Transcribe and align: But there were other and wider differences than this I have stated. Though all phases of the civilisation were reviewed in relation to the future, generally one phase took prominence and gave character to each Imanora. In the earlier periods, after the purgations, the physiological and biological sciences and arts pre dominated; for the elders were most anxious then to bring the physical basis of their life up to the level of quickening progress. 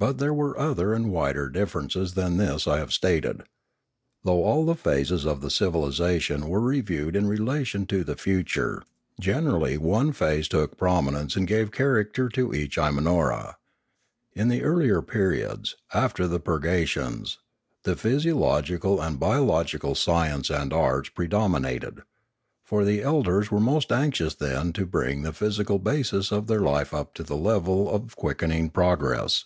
But 0.00 0.18
there 0.18 0.34
were 0.34 0.58
other 0.58 0.92
and 0.92 1.12
wider 1.12 1.48
differences 1.48 2.14
than 2.14 2.36
this 2.36 2.66
I 2.66 2.78
have 2.78 2.92
stated. 2.92 3.44
Though 4.24 4.42
all 4.42 4.74
phases 4.74 5.24
of 5.24 5.40
the 5.40 5.52
civilisation 5.52 6.48
were 6.48 6.60
reviewed 6.60 7.14
in 7.14 7.28
relation 7.28 7.86
to 7.86 8.02
the 8.02 8.16
future, 8.16 8.82
generally 9.20 9.78
one 9.78 10.10
phase 10.10 10.48
took 10.48 10.76
prominence 10.76 11.36
and 11.36 11.46
gave 11.46 11.70
character 11.70 12.28
to 12.30 12.52
each 12.52 12.76
Imanora. 12.76 13.54
In 14.32 14.48
the 14.48 14.64
earlier 14.64 15.00
periods, 15.00 15.76
after 15.94 16.26
the 16.26 16.40
purgations, 16.40 17.38
the 17.84 17.94
physiological 17.94 19.00
and 19.00 19.20
biological 19.20 19.94
sciences 19.94 20.56
and 20.56 20.72
arts 20.72 21.08
pre 21.10 21.28
dominated; 21.28 22.02
for 22.64 22.84
the 22.84 23.00
elders 23.00 23.48
were 23.52 23.60
most 23.60 23.92
anxious 23.92 24.34
then 24.34 24.72
to 24.72 24.86
bring 24.86 25.22
the 25.22 25.32
physical 25.32 25.78
basis 25.78 26.32
of 26.32 26.48
their 26.48 26.60
life 26.62 26.92
up 26.92 27.14
to 27.14 27.22
the 27.22 27.36
level 27.36 27.88
of 27.88 28.16
quickening 28.16 28.68
progress. 28.68 29.44